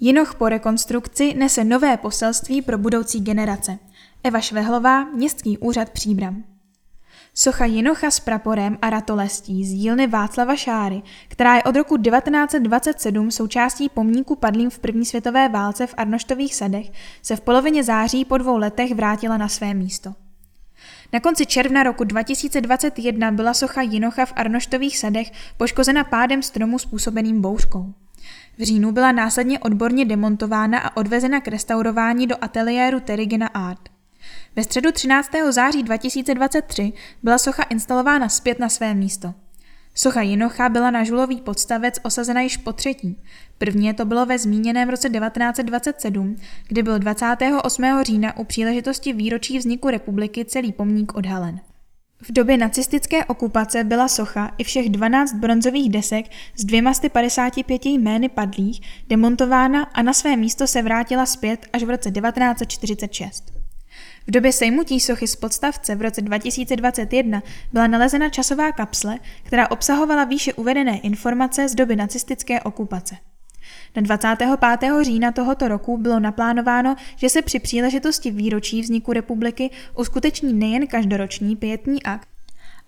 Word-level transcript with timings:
Jinoch 0.00 0.34
po 0.34 0.48
rekonstrukci 0.48 1.34
nese 1.34 1.64
nové 1.64 1.96
poselství 1.96 2.62
pro 2.62 2.78
budoucí 2.78 3.20
generace. 3.20 3.78
Eva 4.24 4.40
Švehlová, 4.40 5.04
Městský 5.04 5.58
úřad 5.58 5.90
Příbram. 5.90 6.44
Socha 7.34 7.64
Jinocha 7.64 8.10
s 8.10 8.20
praporem 8.20 8.78
a 8.82 8.90
ratolestí 8.90 9.64
z 9.64 9.72
dílny 9.72 10.06
Václava 10.06 10.56
Šáry, 10.56 11.02
která 11.28 11.56
je 11.56 11.62
od 11.62 11.76
roku 11.76 11.96
1927 11.96 13.30
součástí 13.30 13.88
pomníku 13.88 14.36
padlým 14.36 14.70
v 14.70 14.78
první 14.78 15.04
světové 15.04 15.48
válce 15.48 15.86
v 15.86 15.94
Arnoštových 15.96 16.54
sadech, 16.54 16.92
se 17.22 17.36
v 17.36 17.40
polovině 17.40 17.84
září 17.84 18.24
po 18.24 18.38
dvou 18.38 18.56
letech 18.56 18.94
vrátila 18.94 19.36
na 19.36 19.48
své 19.48 19.74
místo. 19.74 20.14
Na 21.12 21.20
konci 21.20 21.46
června 21.46 21.82
roku 21.82 22.04
2021 22.04 23.30
byla 23.30 23.54
socha 23.54 23.82
Jinocha 23.82 24.26
v 24.26 24.32
Arnoštových 24.36 24.98
sadech 24.98 25.30
poškozena 25.56 26.04
pádem 26.04 26.42
stromu 26.42 26.78
způsobeným 26.78 27.40
bouřkou. 27.40 27.94
V 28.58 28.62
říjnu 28.62 28.92
byla 28.92 29.12
následně 29.12 29.58
odborně 29.58 30.04
demontována 30.04 30.78
a 30.78 30.96
odvezena 30.96 31.40
k 31.40 31.48
restaurování 31.48 32.26
do 32.26 32.36
ateliéru 32.40 33.00
Terigena 33.00 33.46
Art. 33.46 33.88
Ve 34.56 34.64
středu 34.64 34.92
13. 34.92 35.30
září 35.50 35.82
2023 35.82 36.92
byla 37.22 37.38
socha 37.38 37.62
instalována 37.62 38.28
zpět 38.28 38.58
na 38.58 38.68
své 38.68 38.94
místo. 38.94 39.34
Socha 39.94 40.22
Jinocha 40.22 40.68
byla 40.68 40.90
na 40.90 41.04
žulový 41.04 41.40
podstavec 41.40 41.98
osazena 42.02 42.40
již 42.40 42.56
po 42.56 42.72
třetí. 42.72 43.22
Prvně 43.58 43.94
to 43.94 44.04
bylo 44.04 44.26
ve 44.26 44.38
zmíněném 44.38 44.88
roce 44.88 45.10
1927, 45.10 46.36
kdy 46.68 46.82
byl 46.82 46.98
28. 46.98 47.84
října 48.02 48.36
u 48.36 48.44
příležitosti 48.44 49.12
výročí 49.12 49.58
vzniku 49.58 49.90
republiky 49.90 50.44
celý 50.44 50.72
pomník 50.72 51.14
odhalen. 51.14 51.60
V 52.22 52.32
době 52.32 52.56
nacistické 52.56 53.24
okupace 53.24 53.84
byla 53.84 54.08
socha 54.08 54.54
i 54.58 54.64
všech 54.64 54.88
12 54.88 55.34
bronzových 55.34 55.90
desek 55.90 56.26
s 56.56 56.64
255 56.64 57.86
jmény 57.86 58.28
padlých 58.28 58.80
demontována 59.08 59.82
a 59.82 60.02
na 60.02 60.12
své 60.12 60.36
místo 60.36 60.66
se 60.66 60.82
vrátila 60.82 61.26
zpět 61.26 61.66
až 61.72 61.82
v 61.82 61.90
roce 61.90 62.10
1946. 62.10 63.52
V 64.26 64.30
době 64.30 64.52
sejmutí 64.52 65.00
sochy 65.00 65.26
z 65.26 65.36
podstavce 65.36 65.94
v 65.94 66.02
roce 66.02 66.22
2021 66.22 67.42
byla 67.72 67.86
nalezena 67.86 68.28
časová 68.28 68.72
kapsle, 68.72 69.18
která 69.42 69.70
obsahovala 69.70 70.24
výše 70.24 70.54
uvedené 70.54 70.98
informace 70.98 71.68
z 71.68 71.74
doby 71.74 71.96
nacistické 71.96 72.60
okupace. 72.60 73.16
Na 73.96 74.02
25. 74.02 75.04
října 75.04 75.32
tohoto 75.32 75.68
roku 75.68 75.98
bylo 75.98 76.20
naplánováno, 76.20 76.96
že 77.16 77.28
se 77.28 77.42
při 77.42 77.58
příležitosti 77.58 78.30
výročí 78.30 78.82
vzniku 78.82 79.12
republiky 79.12 79.70
uskuteční 79.98 80.52
nejen 80.52 80.86
každoroční 80.86 81.56
pětní 81.56 82.02
akt, 82.02 82.28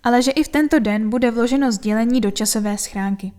ale 0.03 0.21
že 0.21 0.31
i 0.31 0.43
v 0.43 0.47
tento 0.47 0.79
den 0.79 1.09
bude 1.09 1.31
vloženo 1.31 1.71
sdělení 1.71 2.21
do 2.21 2.31
časové 2.31 2.77
schránky. 2.77 3.31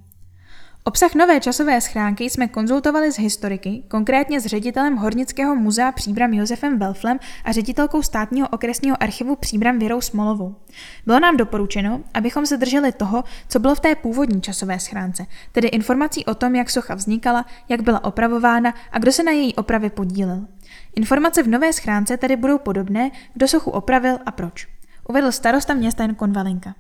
Obsah 0.85 1.15
nové 1.15 1.41
časové 1.41 1.81
schránky 1.81 2.31
jsme 2.31 2.49
konzultovali 2.49 3.13
s 3.13 3.19
historiky, 3.19 3.83
konkrétně 3.89 4.41
s 4.41 4.47
ředitelem 4.47 4.97
Hornického 4.97 5.57
muzea 5.57 5.93
Příbram 5.93 6.35
Josefem 6.35 6.79
Belflem 6.79 7.19
a 7.45 7.53
ředitelkou 7.53 8.03
státního 8.03 8.49
okresního 8.49 9.03
archivu 9.03 9.37
Příbram 9.37 9.79
Věrou 9.79 10.01
Smolovou. 10.01 10.57
Bylo 11.07 11.21
nám 11.21 11.37
doporučeno, 11.37 12.01
abychom 12.15 12.47
se 12.47 12.57
drželi 12.57 12.93
toho, 12.93 13.25
co 13.49 13.59
bylo 13.59 13.75
v 13.75 13.81
té 13.81 13.95
původní 13.95 14.43
časové 14.43 14.79
schránce, 14.81 15.27
tedy 15.53 15.69
informací 15.69 16.25
o 16.25 16.35
tom, 16.35 16.55
jak 16.55 16.71
socha 16.71 16.95
vznikala, 16.95 17.47
jak 17.69 17.81
byla 17.81 18.05
opravována 18.05 18.75
a 18.93 18.99
kdo 18.99 19.13
se 19.13 19.23
na 19.23 19.33
její 19.33 19.55
opravě 19.55 19.91
podílel. 19.91 20.47
Informace 20.97 21.43
v 21.43 21.49
nové 21.49 21.73
schránce 21.73 22.17
tedy 22.17 22.37
budou 22.37 22.59
podobné, 22.59 23.11
kdo 23.35 23.49
sochu 23.49 23.71
opravil 23.71 24.19
a 24.27 24.31
proč. 24.31 24.69
Uvedl 25.09 25.33
starosta 25.33 25.75
města 25.75 26.03
Jan 26.03 26.15
Konvalinka. 26.15 26.75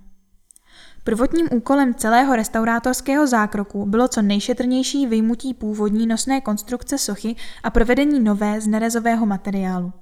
Prvotním 1.04 1.48
úkolem 1.52 1.94
celého 1.94 2.36
restaurátorského 2.36 3.26
zákroku 3.26 3.86
bylo 3.86 4.08
co 4.08 4.22
nejšetrnější 4.22 5.06
vyjmutí 5.06 5.54
původní 5.54 6.06
nosné 6.06 6.40
konstrukce 6.40 6.98
sochy 6.98 7.36
a 7.62 7.70
provedení 7.70 8.20
nové 8.20 8.60
z 8.60 8.66
nerezového 8.66 9.26
materiálu. 9.26 9.92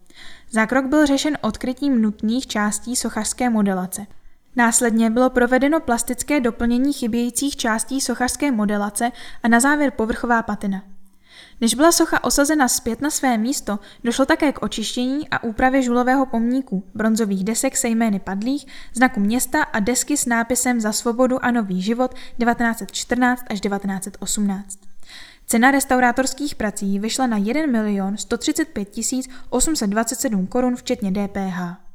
Zákrok 0.50 0.84
byl 0.84 1.06
řešen 1.06 1.38
odkrytím 1.40 2.02
nutných 2.02 2.46
částí 2.46 2.96
sochařské 2.96 3.50
modelace. 3.50 4.06
Následně 4.56 5.10
bylo 5.10 5.30
provedeno 5.30 5.80
plastické 5.80 6.40
doplnění 6.40 6.92
chybějících 6.92 7.56
částí 7.56 8.00
sochařské 8.00 8.52
modelace 8.52 9.10
a 9.42 9.48
na 9.48 9.60
závěr 9.60 9.90
povrchová 9.90 10.42
patina. 10.42 10.82
Než 11.60 11.74
byla 11.74 11.92
socha 11.92 12.24
osazena 12.24 12.68
zpět 12.68 13.00
na 13.00 13.10
své 13.10 13.38
místo, 13.38 13.78
došlo 14.04 14.26
také 14.26 14.52
k 14.52 14.62
očištění 14.62 15.28
a 15.28 15.42
úpravě 15.42 15.82
žulového 15.82 16.26
pomníku, 16.26 16.84
bronzových 16.94 17.44
desek 17.44 17.76
se 17.76 17.88
jmény 17.88 18.18
padlých, 18.18 18.66
znaku 18.94 19.20
města 19.20 19.62
a 19.62 19.80
desky 19.80 20.16
s 20.16 20.26
nápisem 20.26 20.80
Za 20.80 20.92
svobodu 20.92 21.44
a 21.44 21.50
nový 21.50 21.82
život 21.82 22.14
1914 22.14 23.44
až 23.50 23.60
1918. 23.60 24.78
Cena 25.46 25.70
restaurátorských 25.70 26.54
prací 26.54 26.98
vyšla 26.98 27.26
na 27.26 27.36
1 27.36 27.66
milion 27.66 28.16
135 28.16 28.88
827 29.50 30.46
korun 30.46 30.76
včetně 30.76 31.10
DPH. 31.12 31.87